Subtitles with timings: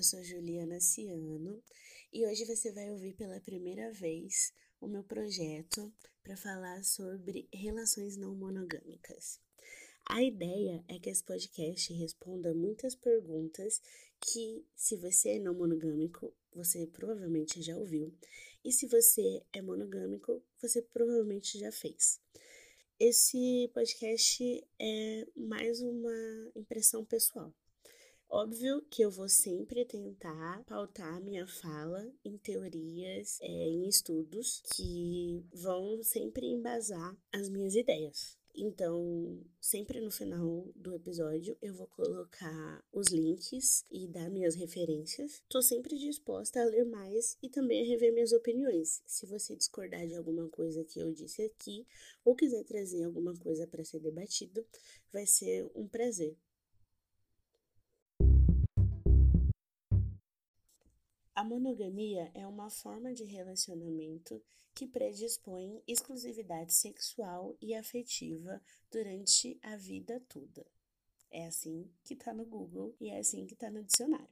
[0.00, 1.62] eu sou Juliana Ciano
[2.10, 4.50] e hoje você vai ouvir pela primeira vez
[4.80, 5.92] o meu projeto
[6.22, 9.38] para falar sobre relações não monogâmicas.
[10.06, 13.82] A ideia é que esse podcast responda muitas perguntas
[14.18, 18.10] que, se você é não monogâmico, você provavelmente já ouviu,
[18.64, 22.18] e se você é monogâmico, você provavelmente já fez.
[22.98, 27.54] Esse podcast é mais uma impressão pessoal.
[28.32, 35.44] Óbvio que eu vou sempre tentar pautar minha fala em teorias, é, em estudos que
[35.52, 38.38] vão sempre embasar as minhas ideias.
[38.54, 45.42] Então, sempre no final do episódio eu vou colocar os links e dar minhas referências.
[45.42, 49.02] Estou sempre disposta a ler mais e também a rever minhas opiniões.
[49.06, 51.84] Se você discordar de alguma coisa que eu disse aqui
[52.24, 54.64] ou quiser trazer alguma coisa para ser debatido,
[55.12, 56.36] vai ser um prazer.
[61.34, 64.42] A monogamia é uma forma de relacionamento
[64.74, 70.66] que predispõe exclusividade sexual e afetiva durante a vida toda.
[71.30, 74.28] É assim que está no Google e é assim que está no dicionário.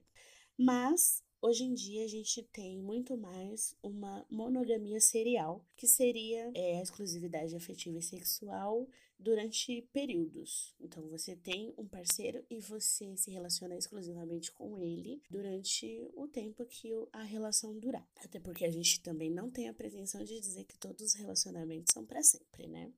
[0.57, 6.79] Mas Hoje em dia a gente tem muito mais uma monogamia serial, que seria é,
[6.79, 8.85] a exclusividade afetiva e sexual
[9.17, 10.75] durante períodos.
[10.81, 16.65] Então você tem um parceiro e você se relaciona exclusivamente com ele durante o tempo
[16.65, 18.05] que a relação durar.
[18.17, 21.93] Até porque a gente também não tem a pretensão de dizer que todos os relacionamentos
[21.93, 22.91] são para sempre, né?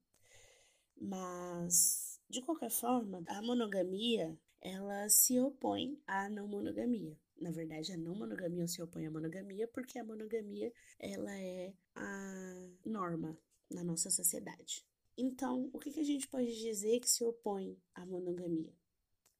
[1.00, 7.98] Mas de qualquer forma, a monogamia ela se opõe à não monogamia na verdade, a
[7.98, 13.38] não monogamia se opõe à monogamia, porque a monogamia ela é a norma
[13.70, 14.86] na nossa sociedade.
[15.18, 18.74] Então, o que, que a gente pode dizer que se opõe à monogamia?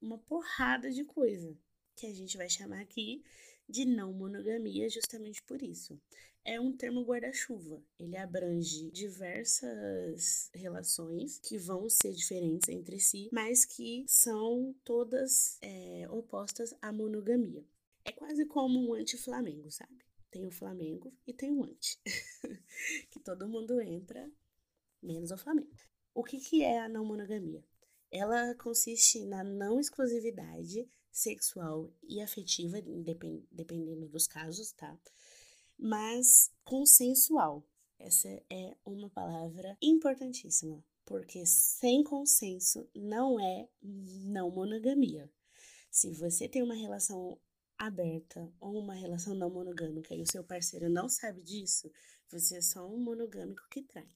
[0.02, 1.56] Uma porrada de coisa
[1.96, 3.24] que a gente vai chamar aqui
[3.70, 6.00] de não monogamia, justamente por isso.
[6.44, 7.84] É um termo guarda-chuva.
[8.00, 16.08] Ele abrange diversas relações que vão ser diferentes entre si, mas que são todas é,
[16.10, 17.64] opostas à monogamia.
[18.04, 20.04] É quase como um anti-Flamengo, sabe?
[20.30, 22.00] Tem o Flamengo e tem o anti.
[23.12, 24.32] que todo mundo entra,
[25.02, 25.70] menos o Flamengo.
[26.14, 27.64] O que, que é a não monogamia?
[28.10, 32.78] Ela consiste na não exclusividade sexual e afetiva,
[33.52, 34.98] dependendo dos casos, tá?
[35.78, 37.66] Mas consensual.
[38.00, 45.32] Essa é uma palavra importantíssima, porque sem consenso não é não monogamia.
[45.92, 47.38] Se você tem uma relação
[47.82, 51.92] aberta ou uma relação não monogâmica e o seu parceiro não sabe disso,
[52.30, 54.08] você é só um monogâmico que trai.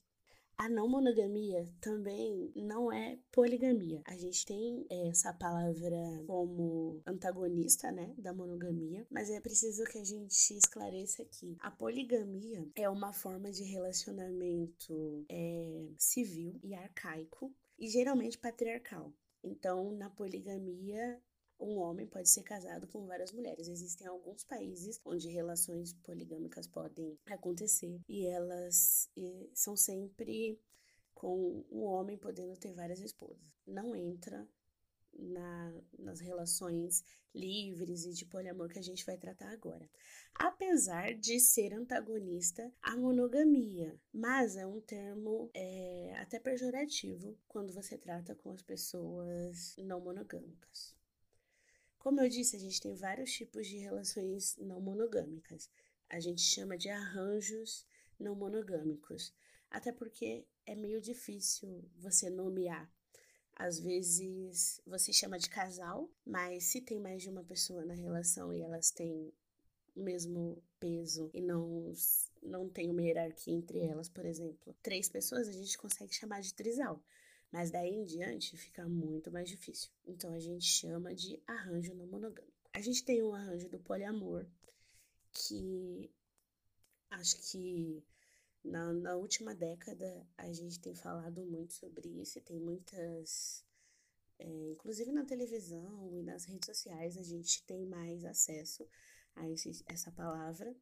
[0.57, 4.01] A não monogamia também não é poligamia.
[4.05, 10.03] A gente tem essa palavra como antagonista, né, da monogamia, mas é preciso que a
[10.05, 11.57] gente esclareça aqui.
[11.59, 19.11] A poligamia é uma forma de relacionamento é, civil e arcaico e geralmente patriarcal.
[19.43, 21.21] Então, na poligamia,
[21.59, 23.67] um homem pode ser casado com várias mulheres.
[23.67, 30.59] Existem alguns países onde relações poligâmicas podem acontecer e elas e são sempre
[31.13, 33.43] com o homem podendo ter várias esposas.
[33.65, 34.47] Não entra
[35.17, 39.89] na, nas relações livres e de poliamor que a gente vai tratar agora.
[40.33, 47.97] Apesar de ser antagonista à monogamia, mas é um termo é, até pejorativo quando você
[47.97, 50.94] trata com as pessoas não monogâmicas.
[52.05, 55.71] Como eu disse, a gente tem vários tipos de relações não monogâmicas.
[56.07, 57.83] A gente chama de arranjos
[58.19, 59.33] não monogâmicos,
[59.71, 62.87] até porque é meio difícil você nomear.
[63.55, 68.53] Às vezes você chama de casal, mas se tem mais de uma pessoa na relação
[68.53, 69.33] e elas têm
[69.95, 71.91] o mesmo peso e não,
[72.39, 76.53] não tem uma hierarquia entre elas, por exemplo, três pessoas a gente consegue chamar de
[76.53, 77.03] trisal.
[77.55, 79.89] Mas daí em diante fica muito mais difícil.
[80.05, 82.53] Então a gente chama de arranjo não monogâmico.
[82.73, 84.45] A gente tem um arranjo do poliamor,
[85.31, 86.11] que
[87.11, 88.03] acho que
[88.61, 93.63] na, na última década a gente tem falado muito sobre isso, tem muitas.
[94.37, 98.85] É, inclusive na televisão e nas redes sociais a gente tem mais acesso
[99.33, 100.75] a esse, essa palavra.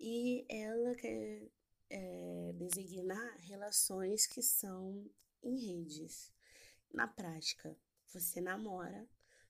[0.00, 1.50] E ela quer
[1.90, 5.06] é, designar relações que são
[5.42, 6.32] em redes.
[6.92, 7.76] Na prática,
[8.06, 9.08] você namora,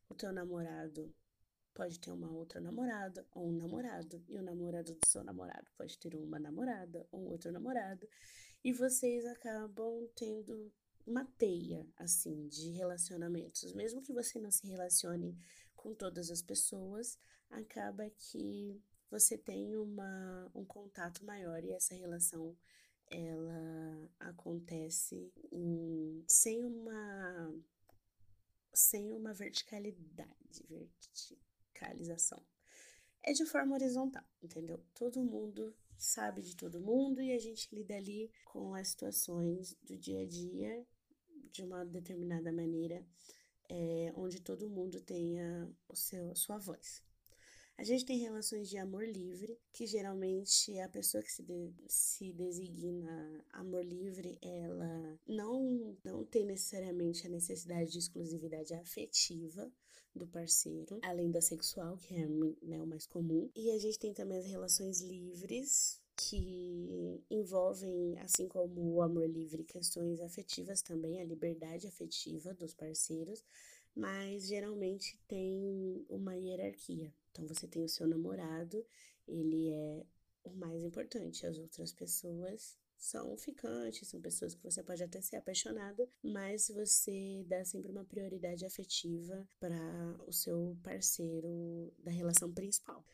[0.09, 1.15] o teu namorado
[1.75, 5.97] pode ter uma outra namorada ou um namorado, e o namorado do seu namorado pode
[5.99, 8.09] ter uma namorada ou outro namorado,
[8.65, 10.73] e vocês acabam tendo
[11.07, 15.39] uma teia assim de relacionamentos, mesmo que você não se relacione
[15.77, 17.17] com todas as pessoas,
[17.49, 22.57] acaba que você tem uma, um contato maior e essa relação
[23.11, 27.55] ela acontece em, sem uma
[28.73, 32.41] sem uma verticalidade, verticalização.
[33.23, 34.81] É de forma horizontal, entendeu?
[34.95, 39.99] Todo mundo sabe de todo mundo e a gente lida ali com as situações do
[39.99, 40.87] dia a dia
[41.51, 43.05] de uma determinada maneira,
[43.69, 47.03] é, onde todo mundo tenha o seu, sua voz.
[47.79, 52.33] A gente tem relações de amor livre, que geralmente a pessoa que se, de, se
[52.33, 59.71] designa amor livre, ela não, não tem necessariamente a necessidade de exclusividade afetiva
[60.13, 63.49] do parceiro, além da sexual, que é né, o mais comum.
[63.55, 69.63] E a gente tem também as relações livres, que envolvem, assim como o amor livre,
[69.63, 73.45] questões afetivas também, a liberdade afetiva dos parceiros,
[73.95, 77.13] mas geralmente tem uma hierarquia.
[77.31, 78.85] Então você tem o seu namorado,
[79.27, 80.05] ele é
[80.45, 81.47] o mais importante.
[81.47, 87.45] As outras pessoas são ficantes, são pessoas que você pode até ser apaixonado, mas você
[87.47, 93.05] dá sempre uma prioridade afetiva para o seu parceiro da relação principal.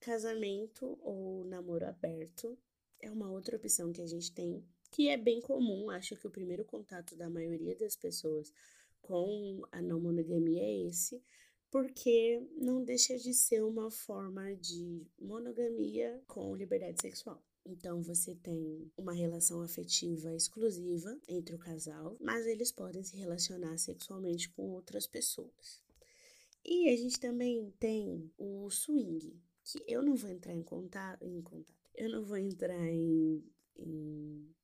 [0.00, 2.58] Casamento ou namoro aberto
[3.00, 5.90] é uma outra opção que a gente tem, que é bem comum.
[5.90, 8.52] Acho que o primeiro contato da maioria das pessoas
[9.02, 11.22] com a não monogamia é esse,
[11.70, 17.42] porque não deixa de ser uma forma de monogamia com liberdade sexual.
[17.64, 23.76] Então você tem uma relação afetiva exclusiva entre o casal, mas eles podem se relacionar
[23.76, 25.82] sexualmente com outras pessoas.
[26.64, 31.42] E a gente também tem o swing, que eu não vou entrar em contato, em
[31.42, 31.76] contato.
[31.94, 33.44] Eu não vou entrar em,
[33.76, 34.54] em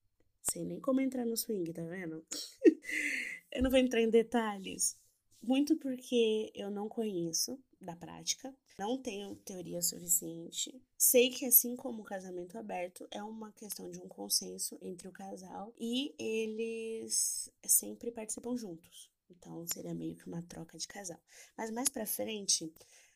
[0.42, 2.24] sei nem como entrar no swing, tá vendo?
[3.54, 4.98] eu não vou entrar em detalhes,
[5.40, 10.82] muito porque eu não conheço da prática, não tenho teoria suficiente.
[10.98, 15.12] Sei que, assim como o casamento aberto, é uma questão de um consenso entre o
[15.12, 19.08] casal e eles sempre participam juntos.
[19.30, 21.20] Então, seria meio que uma troca de casal.
[21.56, 22.72] Mas mais pra frente,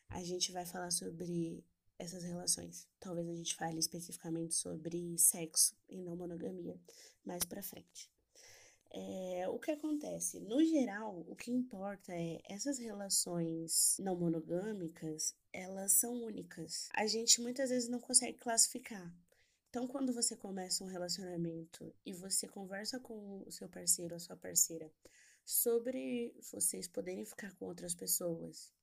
[0.07, 1.63] a gente vai falar sobre
[1.97, 2.87] essas relações.
[2.99, 6.79] Talvez a gente fale especificamente sobre sexo e não monogamia
[7.25, 8.09] mais pra frente.
[8.91, 10.39] É, o que acontece?
[10.39, 16.89] No geral, o que importa é essas relações não monogâmicas, elas são únicas.
[16.93, 19.13] A gente muitas vezes não consegue classificar.
[19.69, 24.35] Então, quando você começa um relacionamento e você conversa com o seu parceiro, a sua
[24.35, 24.91] parceira,
[25.45, 28.73] sobre vocês poderem ficar com outras pessoas,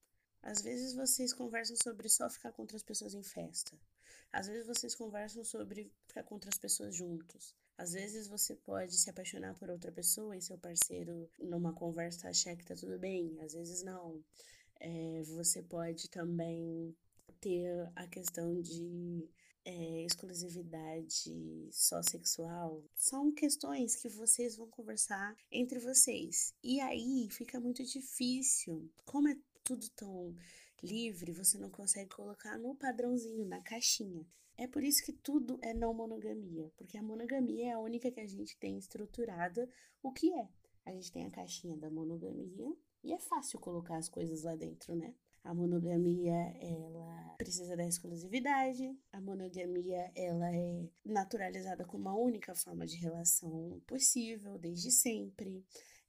[0.47, 3.77] às vezes vocês conversam sobre só ficar com outras pessoas em festa.
[4.33, 7.53] Às vezes vocês conversam sobre ficar com outras pessoas juntos.
[7.77, 12.55] Às vezes você pode se apaixonar por outra pessoa e seu parceiro, numa conversa, achar
[12.57, 14.23] que tá tudo bem, às vezes não.
[14.79, 16.97] É, você pode também
[17.41, 19.29] ter a questão de
[19.65, 22.85] é, exclusividade só sexual.
[22.95, 26.55] São questões que vocês vão conversar entre vocês.
[26.63, 28.89] E aí fica muito difícil.
[29.05, 30.33] Como é tudo tão
[30.81, 34.25] livre, você não consegue colocar no padrãozinho, na caixinha.
[34.57, 38.21] É por isso que tudo é não monogamia, porque a monogamia é a única que
[38.21, 39.69] a gente tem estruturada
[40.03, 40.49] o que é.
[40.85, 44.95] A gente tem a caixinha da monogamia e é fácil colocar as coisas lá dentro,
[44.95, 45.15] né?
[45.43, 48.97] A monogamia, ela precisa da exclusividade.
[49.13, 55.65] A monogamia, ela é naturalizada como uma única forma de relação possível desde sempre.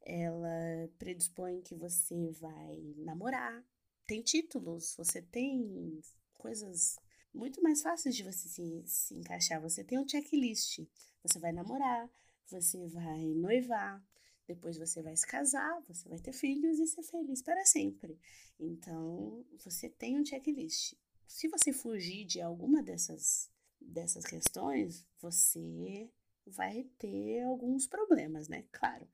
[0.09, 3.61] Ela predispõe que você vai namorar.
[4.05, 6.01] Tem títulos, você tem
[6.37, 6.95] coisas
[7.33, 9.61] muito mais fácil de você se, se encaixar.
[9.61, 10.79] Você tem um checklist.
[11.23, 12.09] Você vai namorar,
[12.47, 14.01] você vai noivar,
[14.47, 18.17] depois você vai se casar, você vai ter filhos e ser feliz para sempre.
[18.57, 20.93] Então, você tem um checklist.
[21.27, 26.09] Se você fugir de alguma dessas, dessas questões, você
[26.45, 28.63] vai ter alguns problemas, né?
[28.71, 29.05] Claro.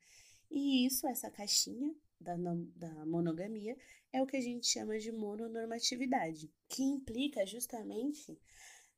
[0.50, 2.34] E isso, essa caixinha da,
[2.76, 3.76] da monogamia,
[4.12, 8.38] é o que a gente chama de mononormatividade, que implica justamente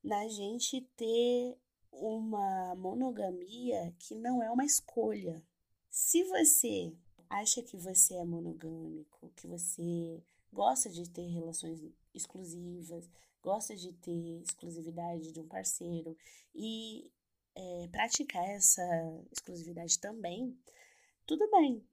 [0.03, 1.57] na gente ter
[1.91, 5.43] uma monogamia que não é uma escolha.
[5.89, 6.95] Se você
[7.29, 10.23] acha que você é monogâmico, que você
[10.53, 11.83] gosta de ter relações
[12.15, 13.09] exclusivas,
[13.43, 16.17] gosta de ter exclusividade de um parceiro
[16.55, 17.11] e
[17.55, 18.83] é, praticar essa
[19.33, 20.57] exclusividade também,
[21.27, 21.85] tudo bem,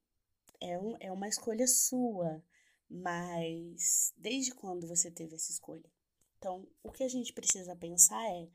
[0.61, 2.43] é, um, é uma escolha sua,
[2.89, 5.89] mas desde quando você teve essa escolha?
[6.37, 8.47] Então, o que a gente precisa pensar é: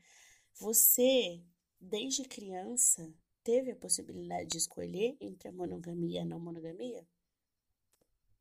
[0.55, 1.43] você,
[1.79, 7.05] desde criança, teve a possibilidade de escolher entre a monogamia e a não monogamia?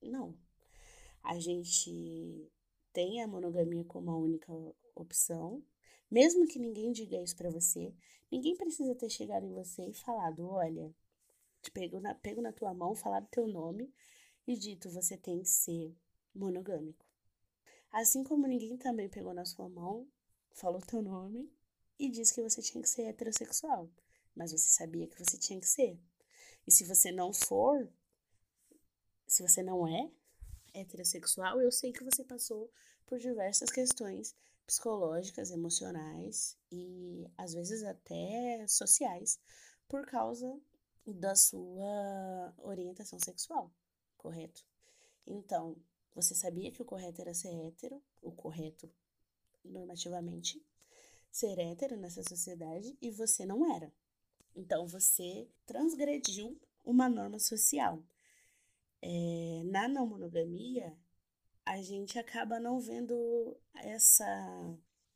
[0.01, 0.39] Não.
[1.23, 2.51] A gente
[2.93, 4.53] tem a monogamia como a única
[4.95, 5.63] opção,
[6.11, 7.93] mesmo que ninguém diga isso para você,
[8.31, 10.95] ninguém precisa ter chegado em você e falado, olha,
[11.69, 13.93] te pego na, pego na tua mão, falado teu nome
[14.47, 15.95] e dito, você tem que ser
[16.35, 17.05] monogâmico.
[17.93, 20.09] Assim como ninguém também pegou na sua mão,
[20.53, 21.53] falou teu nome
[21.99, 23.91] e disse que você tinha que ser heterossexual,
[24.35, 25.99] mas você sabia que você tinha que ser.
[26.67, 27.89] E se você não for,
[29.27, 30.11] se você não é
[30.75, 32.71] heterossexual, eu sei que você passou
[33.07, 34.35] por diversas questões
[34.67, 39.41] psicológicas, emocionais e às vezes até sociais
[39.89, 40.61] por causa
[41.13, 43.71] da sua orientação sexual,
[44.17, 44.65] correto?
[45.27, 45.77] Então,
[46.15, 48.91] você sabia que o correto era ser hétero, o correto
[49.65, 50.65] normativamente
[51.31, 53.93] ser hétero nessa sociedade e você não era.
[54.57, 58.03] Então você transgrediu uma norma social.
[59.01, 60.97] É, na não monogamia,
[61.65, 64.25] a gente acaba não vendo essa,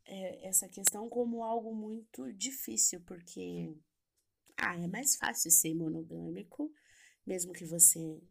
[0.04, 3.74] é, essa questão como algo muito difícil, porque
[4.56, 6.72] ah, é mais fácil ser monogâmico,
[7.26, 8.22] mesmo que você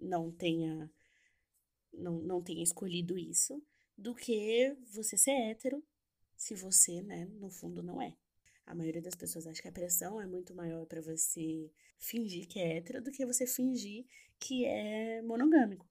[0.00, 0.90] não tenha
[1.92, 3.62] não, não tenha escolhido isso,
[3.96, 5.84] do que você ser hétero,
[6.36, 8.16] se você, né, no fundo não é.
[8.64, 12.58] A maioria das pessoas acha que a pressão é muito maior para você fingir que
[12.58, 14.06] é hétero do que você fingir
[14.38, 15.86] que é monogâmico.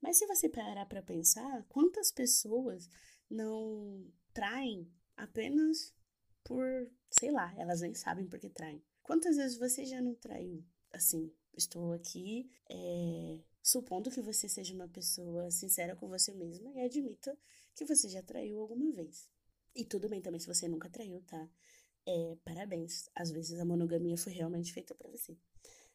[0.00, 2.88] Mas se você parar para pensar, quantas pessoas
[3.30, 5.94] não traem apenas
[6.42, 8.82] por, sei lá, elas nem sabem por que traem.
[9.02, 10.64] Quantas vezes você já não traiu?
[10.92, 16.80] Assim, estou aqui é, supondo que você seja uma pessoa sincera com você mesma e
[16.80, 17.36] admita
[17.74, 19.28] que você já traiu alguma vez.
[19.74, 21.48] E tudo bem também se você nunca traiu, tá?
[22.06, 23.08] É, parabéns.
[23.14, 25.36] Às vezes a monogamia foi realmente feita para você.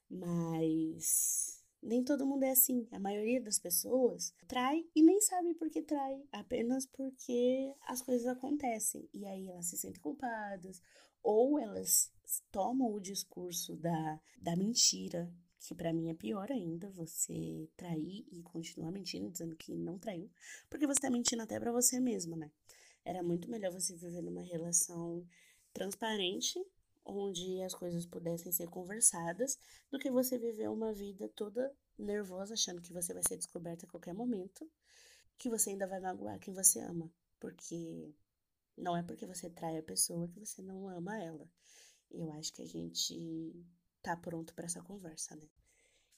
[0.09, 2.87] Mas nem todo mundo é assim.
[2.91, 8.25] A maioria das pessoas trai e nem sabe por que trai, apenas porque as coisas
[8.27, 9.07] acontecem.
[9.13, 10.81] E aí elas se sentem culpadas,
[11.27, 12.09] ou elas
[12.49, 15.29] tomam o discurso da, da mentira,
[15.59, 20.31] que para mim é pior ainda, você trair e continuar mentindo, dizendo que não traiu,
[20.69, 22.49] porque você tá mentindo até para você mesmo, né?
[23.03, 25.27] Era muito melhor você viver numa relação
[25.73, 26.65] transparente,
[27.03, 29.59] onde as coisas pudessem ser conversadas,
[29.91, 33.89] do que você viver uma vida toda nervosa, achando que você vai ser descoberta a
[33.89, 34.65] qualquer momento,
[35.37, 38.13] que você ainda vai magoar quem você ama, porque
[38.77, 41.49] não é porque você trai a pessoa que você não ama ela.
[42.11, 43.65] Eu acho que a gente
[44.01, 45.47] tá pronto para essa conversa, né?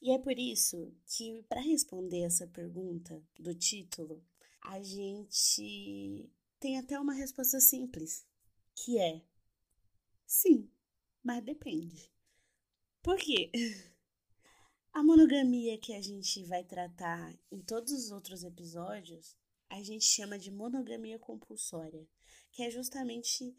[0.02, 4.24] E é por isso que, para responder essa pergunta do título,
[4.62, 8.26] a gente tem até uma resposta simples,
[8.76, 9.22] que é
[10.26, 10.70] sim,
[11.24, 12.12] mas depende.
[13.02, 13.52] Por quê?
[14.92, 19.38] A monogamia que a gente vai tratar em todos os outros episódios,
[19.70, 22.08] a gente chama de monogamia compulsória,
[22.52, 23.56] que é justamente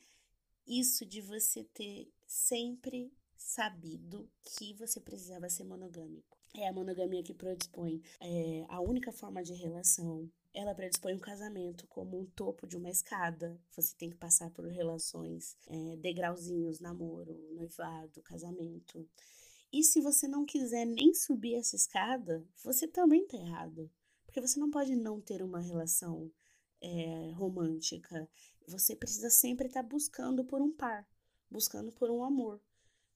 [0.67, 6.39] isso de você ter sempre sabido que você precisava ser monogâmico.
[6.55, 10.31] É a monogamia que predispõe é, a única forma de relação.
[10.53, 13.61] Ela predispõe o casamento como um topo de uma escada.
[13.77, 19.09] Você tem que passar por relações, é, degrauzinhos, namoro, noivado, casamento.
[19.73, 23.89] E se você não quiser nem subir essa escada, você também tá errado.
[24.27, 26.31] Porque você não pode não ter uma relação
[26.81, 28.29] é, romântica.
[28.71, 31.07] Você precisa sempre estar tá buscando por um par,
[31.51, 32.61] buscando por um amor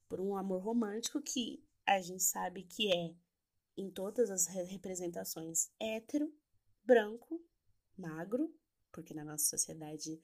[0.08, 3.14] por um amor romântico que a gente sabe que é
[3.76, 6.32] em todas as representações hétero,
[6.84, 7.44] branco,
[7.96, 8.54] magro,
[8.92, 10.20] porque na nossa sociedade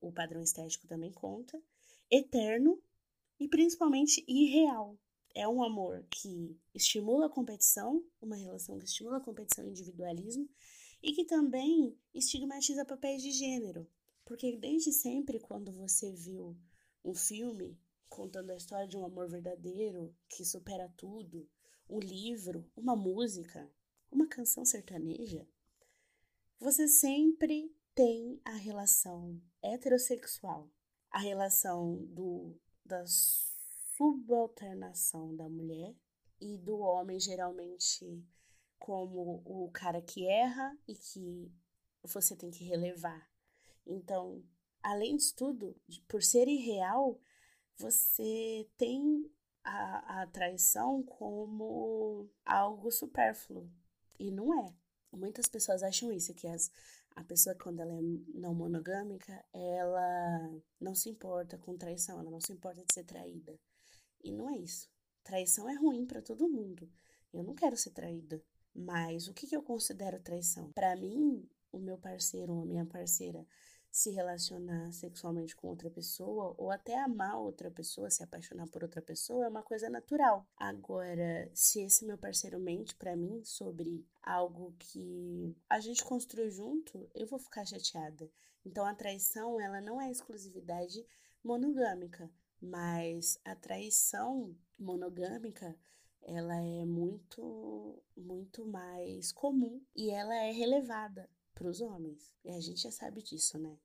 [0.00, 1.62] o padrão estético também conta,
[2.10, 2.82] eterno
[3.38, 4.98] e principalmente irreal.
[5.34, 10.48] É um amor que estimula a competição, uma relação que estimula a competição e individualismo,
[11.02, 13.86] e que também estigmatiza papéis de gênero.
[14.24, 16.56] Porque desde sempre, quando você viu
[17.04, 17.78] um filme
[18.08, 21.48] contando a história de um amor verdadeiro que supera tudo,
[21.88, 23.70] um livro, uma música,
[24.10, 25.46] uma canção sertaneja,
[26.58, 30.70] você sempre tem a relação heterossexual,
[31.10, 33.04] a relação do, da
[33.96, 35.94] subalternação da mulher
[36.40, 38.24] e do homem, geralmente
[38.78, 41.52] como o cara que erra e que
[42.02, 43.33] você tem que relevar.
[43.86, 44.42] Então,
[44.82, 45.76] além disso tudo,
[46.08, 47.20] por ser irreal,
[47.76, 49.30] você tem
[49.64, 53.70] a, a traição como algo supérfluo.
[54.18, 54.74] E não é.
[55.12, 56.70] Muitas pessoas acham isso, que as,
[57.14, 58.00] a pessoa, quando ela é
[58.34, 63.58] não monogâmica, ela não se importa com traição, ela não se importa de ser traída.
[64.22, 64.90] E não é isso.
[65.22, 66.90] Traição é ruim para todo mundo.
[67.32, 68.42] Eu não quero ser traída.
[68.74, 70.72] Mas o que, que eu considero traição?
[70.72, 73.46] Para mim, o meu parceiro ou a minha parceira
[73.94, 79.00] se relacionar sexualmente com outra pessoa ou até amar outra pessoa, se apaixonar por outra
[79.00, 80.44] pessoa, é uma coisa natural.
[80.56, 87.08] Agora, se esse meu parceiro mente para mim sobre algo que a gente construiu junto,
[87.14, 88.28] eu vou ficar chateada.
[88.66, 91.06] Então, a traição, ela não é exclusividade
[91.44, 92.28] monogâmica,
[92.60, 95.78] mas a traição monogâmica
[96.20, 102.32] ela é muito muito mais comum e ela é relevada para os homens.
[102.44, 103.78] E a gente já sabe disso, né?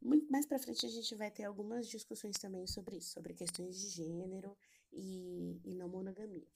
[0.00, 3.80] Muito mais para frente a gente vai ter algumas discussões também sobre isso, sobre questões
[3.80, 4.56] de gênero
[4.92, 6.46] e, e não monogamia.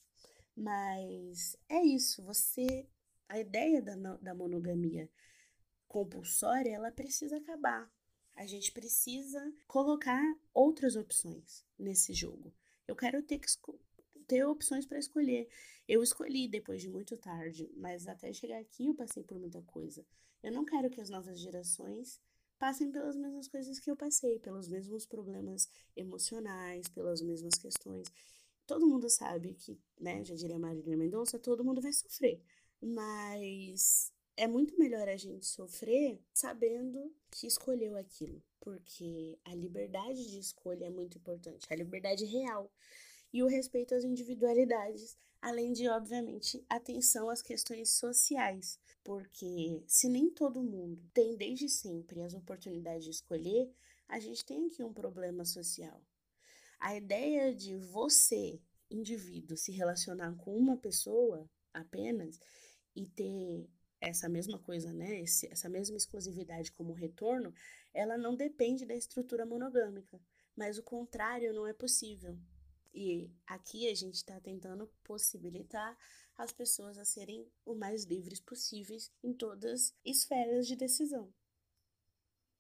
[0.57, 2.87] Mas é isso, você.
[3.29, 5.09] A ideia da, da monogamia
[5.87, 7.91] compulsória, ela precisa acabar.
[8.35, 12.53] A gente precisa colocar outras opções nesse jogo.
[12.87, 13.49] Eu quero ter que
[14.27, 15.49] ter opções para escolher.
[15.87, 20.05] Eu escolhi depois de muito tarde, mas até chegar aqui eu passei por muita coisa.
[20.43, 22.21] Eu não quero que as novas gerações
[22.59, 28.07] passem pelas mesmas coisas que eu passei, pelos mesmos problemas emocionais, pelas mesmas questões.
[28.67, 32.41] Todo mundo sabe que, né, já diria Marília Mendonça, todo mundo vai sofrer.
[32.81, 40.39] Mas é muito melhor a gente sofrer sabendo que escolheu aquilo, porque a liberdade de
[40.39, 42.71] escolha é muito importante, a liberdade real
[43.33, 50.31] e o respeito às individualidades, além de, obviamente, atenção às questões sociais, porque se nem
[50.31, 53.73] todo mundo tem desde sempre as oportunidades de escolher,
[54.09, 56.03] a gente tem aqui um problema social.
[56.79, 58.61] A ideia de você,
[58.91, 62.41] indivíduo, se relacionar com uma pessoa apenas
[62.97, 63.69] e ter
[64.01, 67.55] essa mesma coisa, né, esse, essa mesma exclusividade como retorno,
[67.93, 70.19] ela não depende da estrutura monogâmica,
[70.57, 72.37] mas o contrário não é possível.
[72.93, 75.97] E aqui a gente está tentando possibilitar
[76.37, 81.33] as pessoas a serem o mais livres possíveis em todas esferas de decisão.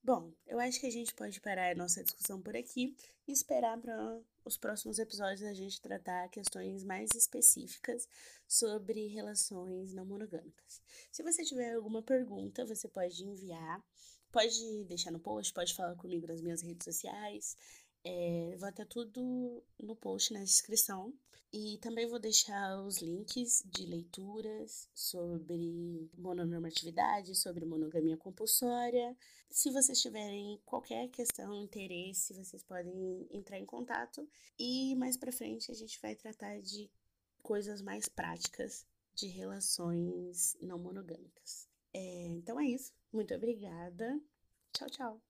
[0.02, 2.96] Bom, eu acho que a gente pode parar a nossa discussão por aqui
[3.28, 8.08] e esperar para os próximos episódios a gente tratar questões mais específicas
[8.48, 10.80] sobre relações não monogâmicas.
[11.12, 13.84] Se você tiver alguma pergunta, você pode enviar,
[14.32, 17.54] pode deixar no post, pode falar comigo nas minhas redes sociais.
[18.04, 21.12] É, vai ter tudo no post, na descrição.
[21.52, 29.16] E também vou deixar os links de leituras sobre mononormatividade, sobre monogamia compulsória.
[29.50, 34.28] Se vocês tiverem qualquer questão, interesse, vocês podem entrar em contato.
[34.56, 36.88] E mais para frente a gente vai tratar de
[37.42, 41.68] coisas mais práticas de relações não monogâmicas.
[41.92, 42.92] É, então é isso.
[43.12, 44.20] Muito obrigada.
[44.72, 45.20] Tchau, tchau.